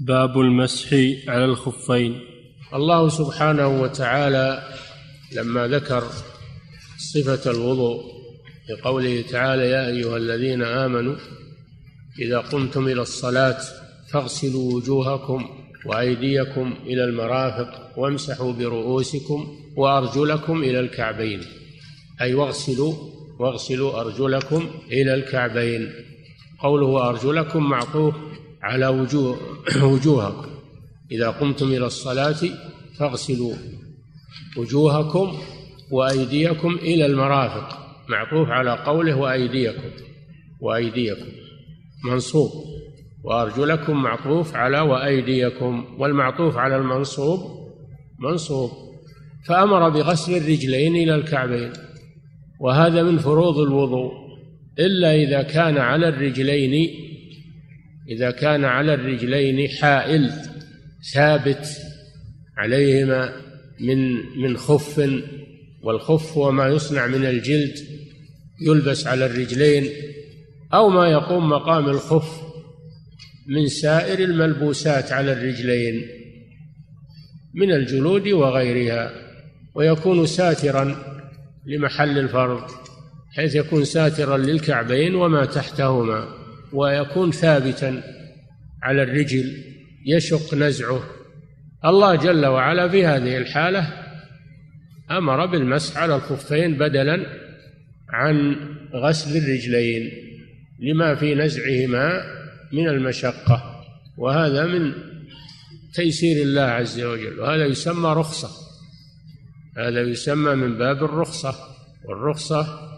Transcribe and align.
باب 0.00 0.40
المسح 0.40 0.92
على 1.28 1.44
الخفين. 1.44 2.20
الله 2.74 3.08
سبحانه 3.08 3.82
وتعالى 3.82 4.62
لما 5.36 5.66
ذكر 5.66 6.04
صفة 6.98 7.50
الوضوء 7.50 8.02
بقوله 8.68 9.24
تعالى 9.30 9.70
يا 9.70 9.88
أيها 9.88 10.16
الذين 10.16 10.62
آمنوا 10.62 11.16
إذا 12.18 12.38
قمتم 12.38 12.88
إلى 12.88 13.02
الصلاة 13.02 13.58
فاغسلوا 14.12 14.72
وجوهكم 14.72 15.48
وأيديكم 15.86 16.74
إلى 16.86 17.04
المرافق 17.04 17.98
وامسحوا 17.98 18.52
برؤوسكم 18.52 19.56
وأرجلكم 19.76 20.62
إلى 20.62 20.80
الكعبين. 20.80 21.40
أي 22.20 22.34
واغسلوا 22.34 22.94
واغسلوا 23.38 24.00
أرجلكم 24.00 24.70
إلى 24.92 25.14
الكعبين. 25.14 25.92
قوله 26.58 27.08
أرجلكم 27.08 27.70
معطوف 27.70 28.14
على 28.68 28.86
وجوه 28.86 29.38
وجوهكم. 29.92 30.50
إذا 31.12 31.30
قمتم 31.30 31.66
إلى 31.66 31.86
الصلاة 31.86 32.36
فاغسلوا 32.98 33.54
وجوهكم 34.56 35.38
وأيديكم 35.92 36.74
إلى 36.74 37.06
المرافق. 37.06 37.78
معطوف 38.08 38.48
على 38.48 38.70
قوله 38.70 39.16
وأيديكم 39.16 39.90
وأيديكم. 40.60 41.26
منصوب. 42.04 42.50
وأرجلكم 43.24 44.02
معطوف 44.02 44.54
على 44.54 44.80
وأيديكم. 44.80 45.84
والمعطوف 45.98 46.56
على 46.56 46.76
المنصوب 46.76 47.40
منصوب. 48.18 48.70
فأمر 49.46 49.88
بغسل 49.88 50.36
الرجلين 50.36 50.96
إلى 50.96 51.14
الكعبين. 51.14 51.72
وهذا 52.60 53.02
من 53.02 53.18
فروض 53.18 53.58
الوضوء. 53.58 54.12
إلا 54.78 55.14
إذا 55.14 55.42
كان 55.42 55.78
على 55.78 56.08
الرجلين 56.08 56.90
إذا 58.08 58.30
كان 58.30 58.64
على 58.64 58.94
الرجلين 58.94 59.68
حائل 59.68 60.30
ثابت 61.14 61.66
عليهما 62.56 63.32
من 63.80 64.14
من 64.40 64.56
خف 64.56 65.10
والخف 65.82 66.38
هو 66.38 66.52
ما 66.52 66.68
يصنع 66.68 67.06
من 67.06 67.26
الجلد 67.26 67.74
يلبس 68.60 69.06
على 69.06 69.26
الرجلين 69.26 69.88
أو 70.74 70.88
ما 70.88 71.08
يقوم 71.08 71.48
مقام 71.48 71.88
الخف 71.88 72.40
من 73.46 73.66
سائر 73.66 74.18
الملبوسات 74.18 75.12
على 75.12 75.32
الرجلين 75.32 76.06
من 77.54 77.72
الجلود 77.72 78.28
وغيرها 78.28 79.12
ويكون 79.74 80.26
ساترا 80.26 80.96
لمحل 81.66 82.18
الفرض 82.18 82.70
حيث 83.36 83.54
يكون 83.54 83.84
ساترا 83.84 84.36
للكعبين 84.36 85.14
وما 85.14 85.44
تحتهما. 85.44 86.37
ويكون 86.72 87.30
ثابتا 87.30 88.02
على 88.82 89.02
الرجل 89.02 89.64
يشق 90.06 90.54
نزعه. 90.54 91.02
الله 91.84 92.14
جل 92.14 92.46
وعلا 92.46 92.88
في 92.88 93.06
هذه 93.06 93.36
الحالة 93.36 94.08
أمر 95.10 95.46
بالمسح 95.46 95.98
على 95.98 96.16
الخفين 96.16 96.78
بدلا 96.78 97.26
عن 98.10 98.56
غسل 98.94 99.36
الرجلين 99.36 100.10
لما 100.78 101.14
في 101.14 101.34
نزعهما 101.34 102.22
من 102.72 102.88
المشقة 102.88 103.84
وهذا 104.18 104.66
من 104.66 104.92
تيسير 105.94 106.42
الله 106.42 106.62
عز 106.62 107.00
وجل 107.00 107.40
وهذا 107.40 107.64
يسمى 107.64 108.08
رخصة 108.08 108.48
هذا 109.78 110.00
يسمى 110.00 110.54
من 110.54 110.78
باب 110.78 111.04
الرخصة 111.04 111.54
والرخصة 112.04 112.88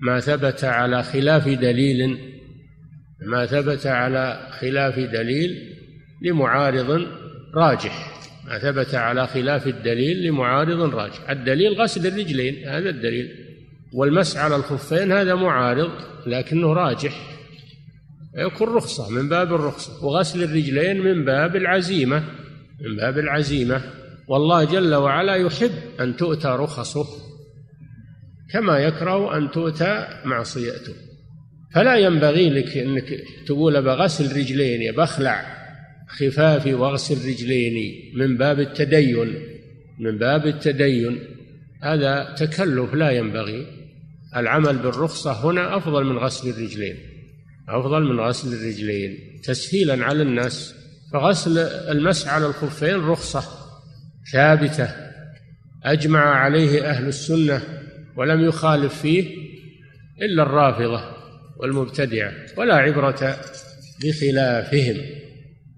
ما 0.00 0.20
ثبت 0.20 0.64
على 0.64 1.02
خلاف 1.02 1.48
دليل 1.48 2.18
ما 3.26 3.46
ثبت 3.46 3.86
على 3.86 4.48
خلاف 4.60 4.98
دليل 4.98 5.76
لمعارض 6.22 7.06
راجح. 7.54 8.18
ما 8.46 8.58
ثبت 8.58 8.94
على 8.94 9.26
خلاف 9.26 9.66
الدليل 9.66 10.26
لمعارض 10.26 10.94
راجح. 10.94 11.30
الدليل 11.30 11.72
غسل 11.72 12.06
الرجلين 12.06 12.68
هذا 12.68 12.90
الدليل. 12.90 13.28
والمس 13.94 14.36
على 14.36 14.56
الخفين 14.56 15.12
هذا 15.12 15.34
معارض 15.34 15.90
لكنه 16.26 16.72
راجح. 16.72 17.38
يكون 18.36 18.68
رخصة 18.68 19.10
من 19.10 19.28
باب 19.28 19.54
الرخصة. 19.54 20.04
وغسل 20.04 20.42
الرجلين 20.42 21.00
من 21.00 21.24
باب 21.24 21.56
العزيمة 21.56 22.24
من 22.80 22.96
باب 22.96 23.18
العزيمة. 23.18 23.82
والله 24.28 24.64
جل 24.64 24.94
وعلا 24.94 25.34
يحب 25.34 25.72
أن 26.00 26.16
تؤتى 26.16 26.48
رخصه 26.48 27.06
كما 28.52 28.78
يكره 28.78 29.36
أن 29.36 29.50
تؤتى 29.50 30.06
معصيته. 30.24 31.07
فلا 31.74 31.96
ينبغي 31.96 32.50
لك 32.50 32.76
إنك 32.76 33.24
تقول 33.46 33.82
بغسل 33.82 34.36
رجليني 34.36 34.92
بخلع 34.92 35.58
خفافي 36.08 36.74
واغسل 36.74 37.28
رجليني 37.28 38.12
من 38.14 38.36
باب 38.36 38.60
التدين 38.60 39.34
من 39.98 40.18
باب 40.18 40.46
التدين. 40.46 41.18
هذا 41.82 42.34
تكلف 42.38 42.94
لا 42.94 43.10
ينبغي. 43.10 43.66
العمل 44.36 44.78
بالرخصة 44.78 45.50
هنا 45.50 45.76
أفضل 45.76 46.04
من 46.04 46.18
غسل 46.18 46.48
الرجلين 46.48 46.96
أفضل 47.68 48.02
من 48.02 48.20
غسل 48.20 48.52
الرجلين. 48.52 49.18
تسهيلا 49.44 50.04
على 50.04 50.22
الناس 50.22 50.74
فغسل 51.12 51.58
المسح 51.58 52.32
على 52.32 52.46
الخفين 52.46 52.94
رخصة 52.94 53.42
ثابتة. 54.32 54.88
أجمع 55.84 56.20
عليه 56.20 56.90
أهل 56.90 57.08
السنة 57.08 57.62
ولم 58.16 58.44
يخالف 58.44 59.00
فيه 59.00 59.24
إلا 60.22 60.42
الرافضة. 60.42 61.17
والمبتدعة 61.58 62.32
ولا 62.56 62.74
عبرة 62.74 63.36
بخلافهم. 64.04 64.96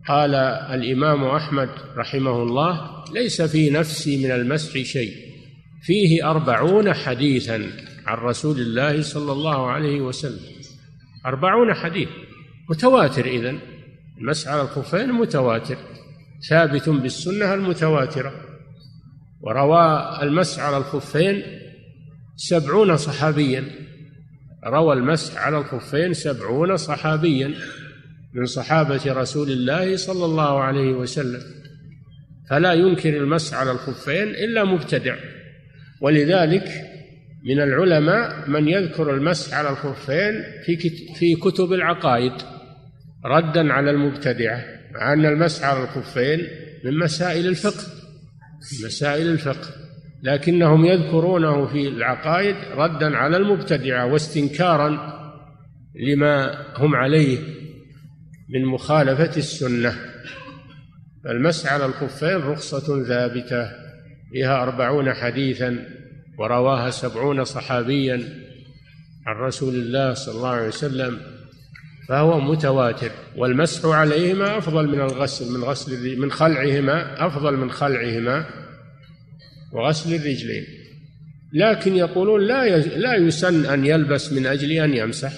قال 0.09 0.35
الإمام 0.75 1.25
أحمد 1.25 1.69
رحمه 1.97 2.43
الله 2.43 3.05
ليس 3.15 3.43
في 3.43 3.71
نفسي 3.71 4.25
من 4.25 4.31
المسح 4.31 4.79
شيء. 4.79 5.13
فيه 5.83 6.31
أربعون 6.31 6.93
حديثا 6.93 7.71
عن 8.07 8.19
رسول 8.19 8.61
الله 8.61 9.03
صلى 9.03 9.33
الله 9.33 9.71
عليه 9.71 10.01
وسلم. 10.01 10.41
أربعون 11.27 11.75
حديث. 11.75 12.09
متواتر 12.71 13.27
إذن. 13.27 13.59
المسح 14.19 14.49
على 14.49 14.63
الخفين 14.63 15.13
متواتر. 15.13 15.77
ثابت 16.51 16.89
بالسنة 16.89 17.55
المتواترة. 17.55 18.33
وروى 19.41 20.19
المسح 20.23 20.63
على 20.63 20.77
الخفين 20.77 21.43
سبعون 22.37 22.97
صحابيا. 22.97 23.65
روى 24.67 24.95
المسح 24.95 25.37
على 25.47 25.59
الخفين 25.59 26.13
سبعون 26.13 26.77
صحابيا 26.77 27.55
من 28.35 28.45
صحابة 28.45 29.13
رسول 29.13 29.51
الله 29.51 29.97
صلى 29.97 30.25
الله 30.25 30.61
عليه 30.61 30.93
وسلم. 30.93 31.41
فلا 32.51 32.73
ينكر 32.73 33.17
المسح 33.17 33.57
على 33.57 33.71
الخفين 33.71 34.29
إلا 34.29 34.65
مبتدع. 34.65 35.17
ولذلك 36.01 36.69
من 37.45 37.61
العلماء 37.61 38.49
من 38.49 38.69
يذكر 38.69 39.15
المسح 39.15 39.55
على 39.55 39.71
الخفين 39.71 40.43
في 40.65 40.77
في 41.19 41.35
كتب 41.35 41.73
العقائد 41.73 42.33
ردا 43.25 43.73
على 43.73 43.91
المبتدعة 43.91 44.65
مع 44.93 45.13
أن 45.13 45.27
المسح 45.27 45.65
على 45.65 45.85
الخفين 45.85 46.49
من 46.85 46.99
مسائل 46.99 47.47
الفقه 47.47 47.85
مسائل 48.85 49.27
الفقه. 49.27 49.69
لكنهم 50.23 50.85
يذكرونه 50.85 51.67
في 51.67 51.89
العقائد 51.89 52.57
ردا 52.77 53.17
على 53.17 53.37
المبتدعة 53.37 54.07
واستنكارا 54.07 55.21
لما 55.95 56.65
هم 56.77 56.95
عليه 56.95 57.39
من 58.49 58.65
مخالفة 58.65 59.37
السنة. 59.37 59.95
فالمسح 61.25 61.73
على 61.73 61.87
الخفين 61.87 62.37
رخصة 62.37 63.05
ثابتة 63.05 63.71
فيها 64.33 64.63
أربعون 64.63 65.13
حديثا 65.13 65.87
ورواها 66.39 66.91
سبعون 66.91 67.45
صحابيا 67.45 68.23
عن 69.27 69.37
رسول 69.37 69.75
الله 69.75 70.15
صلى 70.15 70.35
الله 70.35 70.49
عليه 70.49 70.69
وسلم 70.69 71.19
فهو 72.09 72.41
متواتر. 72.41 73.11
والمسح 73.37 73.89
عليهما 73.89 74.59
أفضل 74.59 74.89
من 74.89 75.01
الغسل 75.01 75.53
من 75.59 75.65
غسل 75.65 76.19
من 76.21 76.31
خلعهما 76.31 77.27
أفضل 77.27 77.57
من 77.57 77.71
خلعهما. 77.71 78.60
وغسل 79.73 80.15
الرجلين. 80.15 80.65
لكن 81.53 81.97
يقولون 81.97 82.47
لا 82.47 82.79
لا 82.79 83.15
يسن 83.17 83.67
أن 83.67 83.87
يلبس 83.87 84.33
من 84.33 84.47
أجل 84.47 84.73
أن 84.73 84.95
يمسح. 84.95 85.33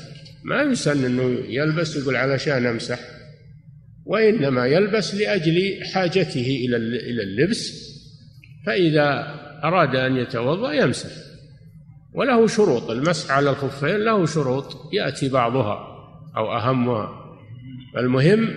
ما 0.45 0.63
يسن 0.63 1.05
أنه 1.05 1.39
يلبس 1.49 1.97
يقول 1.97 2.17
علشان 2.17 2.67
أمسح. 2.67 2.99
وإنما 4.05 4.67
يلبس 4.67 5.15
لأجل 5.15 5.85
حاجته 5.95 6.65
إلى 6.67 6.77
إلى 6.77 7.23
اللبس. 7.23 7.93
فإذا 8.67 9.35
أراد 9.65 9.97
أن 9.97 10.17
يتوضأ 10.17 10.73
يمسح. 10.73 11.11
وله 12.15 12.47
شروط 12.47 12.91
المسح 12.91 13.31
على 13.31 13.51
الخفين 13.51 13.97
له 13.97 14.27
شروط 14.27 14.95
يأتي 14.95 15.29
بعضها 15.29 15.89
أو 16.37 16.57
أهمها. 16.57 17.09
المهم 17.99 18.49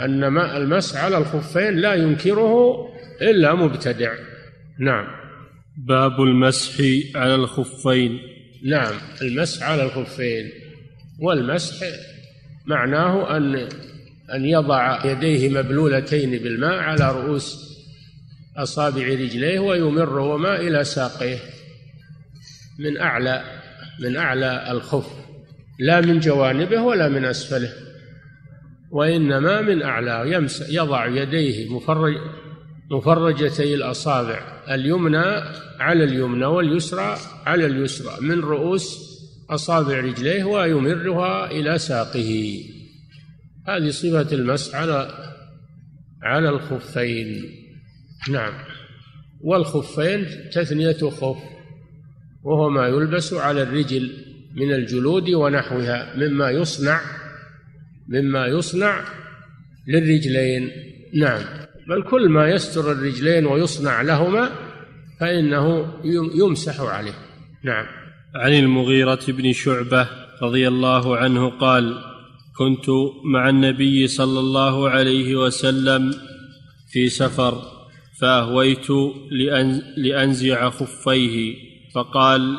أن 0.00 0.38
المسح 0.38 1.04
على 1.04 1.18
الخفين 1.18 1.76
لا 1.76 1.94
ينكره 1.94 2.86
إلا 3.22 3.54
مبتدع. 3.54 4.14
نعم. 4.78 5.06
باب 5.76 6.20
المسح 6.20 6.80
على 7.14 7.34
الخفين. 7.34 8.18
نعم 8.64 8.94
المسح 9.22 9.62
على 9.62 9.82
الخفين. 9.82 10.50
والمسح 11.20 11.86
معناه 12.66 13.36
أن 13.36 13.68
أن 14.34 14.44
يضع 14.44 15.06
يديه 15.06 15.48
مبلولتين 15.48 16.30
بالماء 16.30 16.78
على 16.78 17.12
رؤوس 17.12 17.74
أصابع 18.56 19.02
رجليه 19.02 19.58
ويمرهما 19.58 20.60
إلى 20.60 20.84
ساقيه. 20.84 21.38
من 22.78 22.98
أعلى 22.98 23.44
من 24.00 24.16
أعلى 24.16 24.70
الخف. 24.70 25.06
لا 25.78 26.00
من 26.00 26.20
جوانبه 26.20 26.80
ولا 26.80 27.08
من 27.08 27.24
أسفله. 27.24 27.72
وإنما 28.90 29.60
من 29.60 29.82
أعلاه 29.82 30.24
يمس 30.26 30.70
يضع 30.70 31.06
يديه 31.06 31.68
مفرج 31.68 32.14
مفرجتي 32.90 33.74
الأصابع 33.74 34.62
اليمنى 34.70 35.24
على 35.80 36.04
اليمنى 36.04 36.44
واليسرى 36.44 37.16
على 37.46 37.66
اليسرى 37.66 38.20
من 38.20 38.40
رؤوس 38.40 39.14
أصابع 39.50 40.00
رجليه 40.00 40.44
ويمرها 40.44 41.50
إلى 41.50 41.78
ساقه. 41.78 42.60
هذه 43.68 43.90
صفة 43.90 44.34
المسح 44.34 44.74
على 44.74 45.08
على 46.22 46.48
الخفين. 46.48 47.44
نعم. 48.30 48.52
والخفين 49.40 50.26
تثنية 50.52 51.10
خف 51.10 51.36
وهو 52.42 52.70
ما 52.70 52.86
يلبس 52.86 53.32
على 53.32 53.62
الرجل 53.62 54.12
من 54.54 54.72
الجلود 54.72 55.30
ونحوها 55.30 56.16
مما 56.16 56.50
يصنع 56.50 57.00
مما 58.08 58.46
يصنع 58.46 59.04
للرجلين. 59.88 60.70
نعم. 61.14 61.42
بل 61.88 62.02
كل 62.02 62.28
ما 62.28 62.48
يستر 62.50 62.92
الرجلين 62.92 63.46
ويصنع 63.46 64.02
لهما 64.02 64.50
فإنه 65.20 65.94
يمسح 66.34 66.80
عليه. 66.80 67.14
نعم. 67.64 67.86
عن 68.34 68.52
المغيرة 68.52 69.20
بن 69.28 69.52
شعبة 69.52 70.08
رضي 70.42 70.68
الله 70.68 71.16
عنه 71.16 71.50
قال 71.50 71.98
كنت 72.56 72.86
مع 73.24 73.48
النبي 73.48 74.06
صلى 74.06 74.40
الله 74.40 74.90
عليه 74.90 75.36
وسلم 75.36 76.14
في 76.92 77.08
سفر 77.08 77.62
فأهويت 78.20 78.86
لأنزع 79.96 80.70
خفيه 80.70 81.56
فقال 81.94 82.58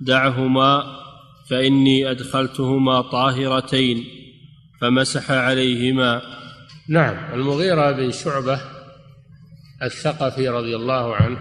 دعهما 0.00 0.96
فإني 1.50 2.10
أدخلتهما 2.10 3.00
طاهرتين 3.00 4.04
فمسح 4.80 5.30
عليهما. 5.30 6.22
نعم. 6.88 7.34
المغيرة 7.34 7.92
بن 7.92 8.12
شعبة 8.12 8.60
الثقفي 9.82 10.48
رضي 10.48 10.76
الله 10.76 11.16
عنه 11.16 11.38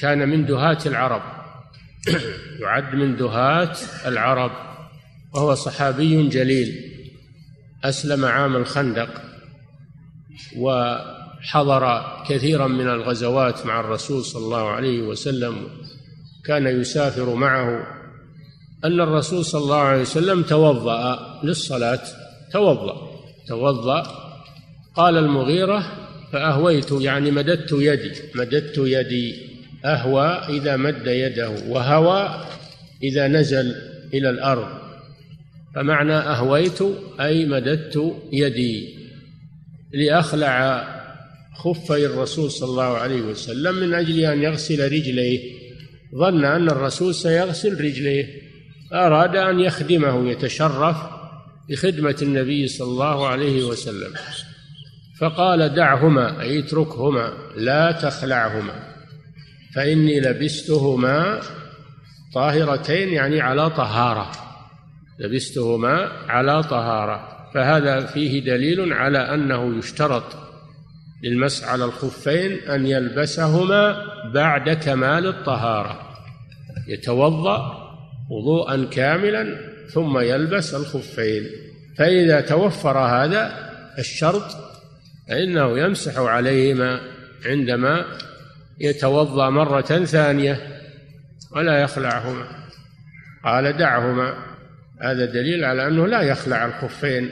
كان 0.00 0.28
من 0.28 0.46
دهاة 0.46 0.78
العرب. 0.86 1.22
يعد 2.62 2.94
من 2.94 3.16
دهاة 3.16 3.76
العرب. 4.06 4.50
وهو 5.34 5.54
صحابي 5.54 6.28
جليل. 6.28 6.92
أسلم 7.84 8.24
عام 8.24 8.56
الخندق 8.56 9.22
وحضر 10.56 12.02
كثيرا 12.28 12.66
من 12.66 12.88
الغزوات 12.88 13.66
مع 13.66 13.80
الرسول 13.80 14.24
صلى 14.24 14.44
الله 14.44 14.70
عليه 14.70 15.02
وسلم. 15.02 15.68
كان 16.44 16.66
يسافر 16.66 17.34
معه. 17.34 17.86
أن 18.84 19.00
الرسول 19.00 19.44
صلى 19.44 19.62
الله 19.62 19.80
عليه 19.80 20.00
وسلم 20.00 20.42
توضأ 20.42 21.40
للصلاة. 21.44 22.02
توضأ. 22.52 23.05
توضأ. 23.48 24.02
قال 24.94 25.16
المغيرة 25.16 25.92
فأهويت 26.32 26.92
يعني 26.92 27.30
مددت 27.30 27.72
يدي. 27.72 28.12
مددت 28.34 28.78
يدي. 28.78 29.34
أهوى 29.84 30.26
إذا 30.26 30.76
مد 30.76 31.06
يده 31.06 31.50
وهوى 31.68 32.44
إذا 33.02 33.28
نزل 33.28 33.74
إلى 34.14 34.30
الأرض. 34.30 34.68
فمعنى 35.74 36.14
أهويت 36.14 36.78
أي 37.20 37.46
مددت 37.46 38.14
يدي. 38.32 38.96
لأخلع 39.92 40.86
خفي 41.54 42.06
الرسول 42.06 42.50
صلى 42.50 42.68
الله 42.68 42.96
عليه 42.96 43.20
وسلم 43.20 43.74
من 43.74 43.94
أجل 43.94 44.20
أن 44.20 44.42
يغسل 44.42 44.92
رجليه. 44.92 45.40
ظن 46.14 46.44
أن 46.44 46.68
الرسول 46.68 47.14
سيغسل 47.14 47.80
رجليه. 47.84 48.26
أراد 48.92 49.36
أن 49.36 49.60
يخدمه 49.60 50.30
يتشرف. 50.30 51.15
بخدمة 51.68 52.16
النبي 52.22 52.68
صلى 52.68 52.88
الله 52.88 53.28
عليه 53.28 53.64
وسلم. 53.64 54.14
فقال 55.20 55.74
دعهما 55.74 56.40
أي 56.40 56.58
اتركهما 56.58 57.32
لا 57.56 57.92
تخلعهما 57.92 58.94
فإني 59.74 60.20
لبستهما 60.20 61.40
طاهرتين 62.34 63.08
يعني 63.08 63.40
على 63.40 63.70
طهارة. 63.70 64.30
لبستهما 65.18 66.08
على 66.28 66.62
طهارة. 66.62 67.50
فهذا 67.54 68.06
فيه 68.06 68.44
دليل 68.44 68.92
على 68.92 69.18
أنه 69.18 69.78
يشترط 69.78 70.36
للمسح 71.24 71.68
على 71.68 71.84
الخفين 71.84 72.52
أن 72.52 72.86
يلبسهما 72.86 74.02
بعد 74.34 74.70
كمال 74.70 75.26
الطهارة. 75.26 76.00
يتوضأ 76.88 77.86
وضوءا 78.30 78.84
كاملا 78.90 79.75
ثم 79.88 80.18
يلبس 80.18 80.74
الخفين. 80.74 81.46
فإذا 81.98 82.40
توفر 82.40 82.98
هذا 82.98 83.70
الشرط 83.98 84.56
فإنه 85.28 85.78
يمسح 85.78 86.18
عليهما 86.18 87.00
عندما 87.46 88.04
يتوضأ 88.80 89.50
مرة 89.50 90.04
ثانية 90.04 90.60
ولا 91.56 91.78
يخلعهما. 91.78 92.46
قال 93.44 93.76
دعهما. 93.76 94.34
هذا 95.02 95.24
دليل 95.24 95.64
على 95.64 95.86
أنه 95.86 96.06
لا 96.06 96.22
يخلع 96.22 96.66
الخفين. 96.66 97.30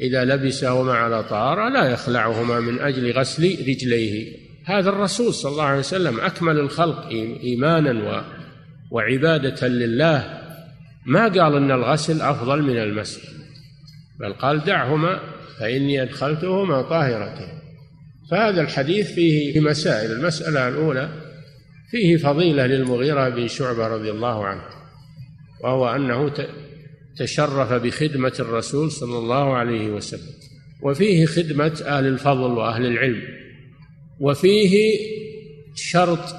إذا 0.00 0.24
لبسهما 0.24 0.94
على 0.94 1.22
طهارة 1.22 1.68
لا 1.68 1.84
يخلعهما 1.84 2.60
من 2.60 2.80
أجل 2.80 3.12
غسل 3.12 3.44
رجليه. 3.68 4.36
هذا 4.64 4.88
الرسول 4.90 5.34
صلى 5.34 5.52
الله 5.52 5.64
عليه 5.64 5.78
وسلم 5.78 6.20
أكمل 6.20 6.58
الخلق 6.58 7.06
إيمانا 7.42 8.24
وعبادة 8.90 9.68
لله. 9.68 10.45
ما 11.06 11.28
قال 11.28 11.56
أن 11.56 11.70
الغسل 11.70 12.20
أفضل 12.20 12.62
من 12.62 12.78
المسح. 12.78 13.22
بل 14.20 14.32
قال 14.32 14.64
دعهما 14.64 15.20
فإني 15.60 16.02
أدخلتهما 16.02 16.82
طاهرتين. 16.82 17.58
فهذا 18.30 18.60
الحديث 18.60 19.12
فيه 19.12 19.60
مسائل. 19.60 20.12
المسألة 20.12 20.68
الأولى 20.68 21.22
فيه 21.90 22.16
فضيلة 22.16 22.66
للمغيرة 22.66 23.28
بن 23.28 23.48
شعبة 23.48 23.86
رضي 23.86 24.10
الله 24.10 24.46
عنه 24.46 24.62
وهو 25.64 25.88
أنه 25.88 26.32
تشرف 27.16 27.72
بخدمة 27.72 28.32
الرسول 28.40 28.90
صلى 28.90 29.18
الله 29.18 29.56
عليه 29.56 29.90
وسلم. 29.90 30.34
وفيه 30.82 31.26
خدمة 31.26 31.82
أهل 31.86 32.06
الفضل 32.06 32.50
وأهل 32.50 32.86
العلم. 32.86 33.22
وفيه 34.20 34.98
شرط 35.74 36.34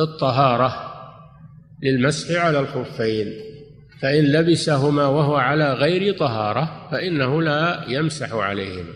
الطهارة 0.00 0.88
للمسح 1.82 2.40
على 2.40 2.60
الخفين. 2.60 3.32
فإن 4.02 4.24
لبسهما 4.24 5.06
وهو 5.06 5.36
على 5.36 5.72
غير 5.72 6.16
طهارة 6.16 6.88
فإنه 6.90 7.42
لا 7.42 7.84
يمسح 7.88 8.32
عليهما. 8.32 8.92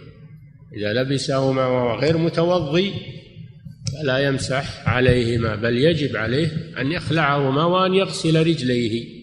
إذا 0.77 0.93
لبسهما 0.93 1.67
وهو 1.67 1.99
غير 1.99 2.19
متوضي 2.19 2.95
فلا 3.93 4.19
يمسح 4.19 4.89
عليهما 4.89 5.57
بل 5.57 5.79
يجب 5.79 6.17
عليه 6.17 6.49
أن 6.81 6.93
يخلعهما 6.93 7.65
وأن 7.65 7.95
يغسل 7.95 8.47
رجليه. 8.47 9.23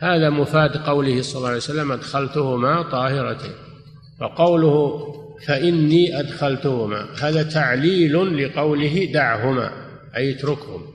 هذا 0.00 0.30
مفاد 0.30 0.76
قوله 0.76 1.22
صلى 1.22 1.36
الله 1.36 1.48
عليه 1.48 1.58
وسلم 1.58 1.92
أدخلتهما 1.92 2.82
طاهرتين. 2.82 3.52
فقوله 4.20 5.14
فإني 5.46 6.20
أدخلتهما 6.20 7.06
هذا 7.20 7.42
تعليل 7.42 8.44
لقوله 8.44 9.10
دعهما 9.12 9.70
أي 10.16 10.30
اتركهم 10.30 10.93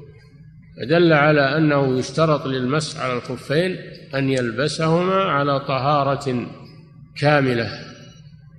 فدل 0.80 1.14
على 1.14 1.58
أنه 1.58 2.00
يشترط 2.00 2.46
للمسح 2.46 3.00
على 3.00 3.14
الخفين 3.14 3.78
أن 4.16 4.30
يلبسهما 4.30 5.24
على 5.24 5.60
طهارة 5.60 6.48
كاملة 7.18 7.70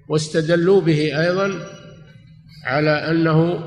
واستدلوا 0.08 0.80
به 0.80 1.20
أيضا 1.20 1.52
على 2.64 2.90
أنه 2.90 3.60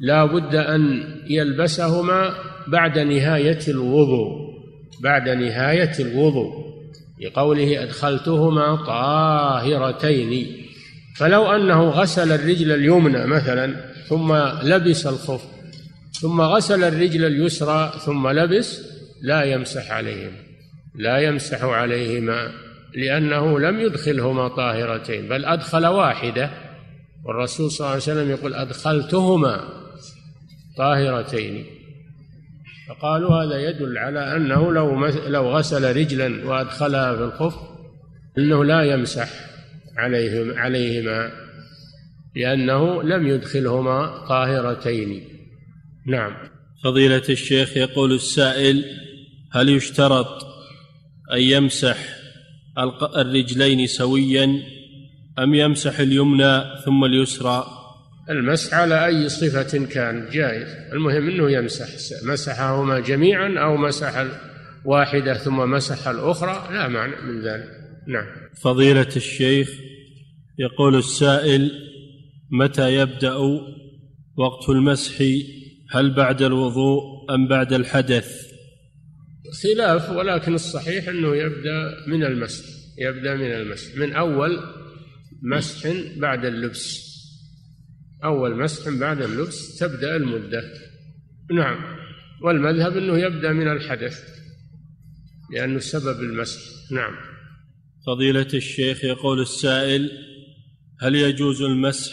لا 0.00 0.24
بد 0.24 0.54
أن 0.54 1.04
يلبسهما 1.26 2.34
بعد 2.66 2.98
نهاية 2.98 3.58
الوضوء 3.68 4.52
بعد 5.02 5.28
نهاية 5.28 5.92
الوضوء 6.00 6.62
لقوله 7.20 7.82
أدخلتهما 7.82 8.76
طاهرتين. 8.76 10.46
فلو 11.16 11.46
أنه 11.52 11.88
غسل 11.88 12.32
الرجل 12.32 12.72
اليمنى 12.72 13.26
مثلا 13.26 13.74
ثم 14.08 14.32
لبس 14.62 15.06
الخف 15.06 15.51
ثم 16.22 16.40
غسل 16.40 16.84
الرجل 16.84 17.24
اليسرى 17.24 17.92
ثم 18.04 18.28
لبس 18.28 18.80
لا 19.22 19.42
يمسح 19.42 19.90
عليهما 19.90 20.36
لا 20.94 21.18
يمسح 21.18 21.64
عليهما 21.64 22.52
لأنه 22.94 23.58
لم 23.58 23.80
يدخلهما 23.80 24.48
طاهرتين 24.48 25.28
بل 25.28 25.44
أدخل 25.44 25.86
واحدة. 25.86 26.50
والرسول 27.24 27.70
صلى 27.70 27.80
الله 27.80 27.90
عليه 27.90 28.02
وسلم 28.02 28.30
يقول 28.30 28.54
أدخلتهما 28.54 29.60
طاهرتين. 30.76 31.66
فقالوا 32.88 33.44
هذا 33.44 33.68
يدل 33.68 33.98
على 33.98 34.36
أنه 34.36 34.72
لو 34.72 35.06
لو 35.06 35.50
غسل 35.50 35.96
رجلا 35.96 36.48
وأدخلها 36.48 37.16
في 37.16 37.22
الخف 37.22 37.54
أنه 38.38 38.64
لا 38.64 38.82
يمسح 38.82 39.28
عليهم 39.96 40.58
عليهما 40.58 41.30
لأنه 42.36 43.02
لم 43.02 43.26
يدخلهما 43.26 44.26
طاهرتين. 44.28 45.32
نعم. 46.06 46.32
فضيلة 46.84 47.22
الشيخ 47.28 47.76
يقول 47.76 48.12
السائل 48.12 48.84
هل 49.52 49.68
يشترط 49.68 50.46
أن 51.32 51.40
يمسح 51.40 51.98
الرجلين 53.16 53.86
سويا 53.86 54.62
أم 55.38 55.54
يمسح 55.54 55.98
اليمنى 55.98 56.62
ثم 56.84 57.04
اليسرى؟ 57.04 57.66
المسح 58.30 58.74
على 58.74 59.06
أي 59.06 59.28
صفة 59.28 59.86
كان؟ 59.86 60.28
جائز. 60.32 60.68
المهم 60.92 61.30
أنه 61.30 61.50
يمسح. 61.50 61.88
مسحهما 62.24 63.00
جميعا 63.00 63.58
أو 63.58 63.76
مسح 63.76 64.26
واحدة 64.84 65.34
ثم 65.34 65.70
مسح 65.70 66.08
الأخرى؟ 66.08 66.68
لا 66.74 66.88
معنى 66.88 67.16
من 67.22 67.42
ذلك. 67.42 67.68
نعم. 68.08 68.26
فضيلة 68.62 69.08
الشيخ 69.16 69.68
يقول 70.58 70.96
السائل 70.96 71.72
متى 72.50 72.94
يبدأ 72.94 73.34
وقت 74.36 74.68
المسح 74.68 75.20
هل 75.92 76.14
بعد 76.14 76.42
الوضوء 76.42 77.02
أم 77.34 77.48
بعد 77.48 77.72
الحدث؟ 77.72 78.52
خلاف 79.62 80.10
ولكن 80.10 80.54
الصحيح 80.54 81.08
أنه 81.08 81.36
يبدأ 81.36 82.06
من 82.06 82.24
المسح 82.24 82.64
يبدأ 82.98 83.34
من 83.34 83.52
المسح. 83.52 83.96
من 83.96 84.12
أول 84.12 84.58
مسح 85.42 85.88
بعد 86.16 86.44
اللبس. 86.44 87.12
أول 88.24 88.56
مسح 88.62 88.98
بعد 89.00 89.22
اللبس 89.22 89.78
تبدأ 89.78 90.16
المدة. 90.16 90.62
نعم. 91.50 91.96
والمذهب 92.42 92.96
أنه 92.96 93.18
يبدأ 93.18 93.52
من 93.52 93.72
الحدث 93.72 94.18
لأنه 95.54 95.78
سبب 95.78 96.20
المسح. 96.20 96.60
نعم. 96.92 97.14
فضيلة 98.06 98.48
الشيخ 98.54 99.04
يقول 99.04 99.40
السائل 99.40 100.10
هل 101.00 101.14
يجوز 101.14 101.62
المسح 101.62 102.12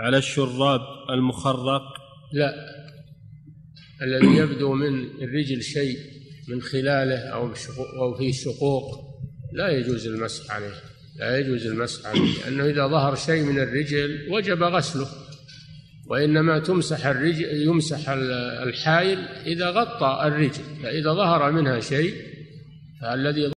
على 0.00 0.18
الشراب 0.18 0.80
المخرق؟ 1.10 1.82
لا. 2.32 2.71
الذي 4.02 4.36
يبدو 4.36 4.74
من 4.74 5.04
الرجل 5.22 5.62
شيء 5.62 5.98
من 6.48 6.62
خلاله 6.62 7.18
أو 7.18 7.52
أو 7.98 8.14
في 8.14 8.32
شقوق 8.32 9.12
لا 9.52 9.68
يجوز 9.68 10.06
المسح 10.06 10.54
عليه 10.54 10.74
لا 11.18 11.38
يجوز 11.38 11.66
المسح 11.66 12.06
عليه 12.06 12.44
لأنه 12.44 12.64
إذا 12.64 12.86
ظهر 12.86 13.14
شيء 13.14 13.42
من 13.42 13.58
الرجل 13.58 14.28
وجب 14.30 14.62
غسله 14.62 15.08
وإنما 16.06 16.58
تمسح 16.58 17.06
الرجل 17.06 17.44
يمسح 17.44 18.08
الحائل 18.62 19.18
إذا 19.46 19.70
غطى 19.70 20.26
الرجل 20.26 20.82
فإذا 20.82 21.12
ظهر 21.12 21.52
منها 21.52 21.80
شيء 21.80 22.14
فالذي 23.00 23.51